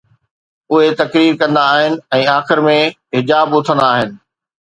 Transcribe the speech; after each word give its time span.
اهي 0.71 0.87
تقرير 1.01 1.35
ڪندا 1.41 1.65
آهن 1.73 1.97
۽ 2.19 2.23
آخر 2.37 2.63
۾ 2.71 2.75
حجاب 3.17 3.57
اٿندا 3.59 3.91
آهن 3.99 4.17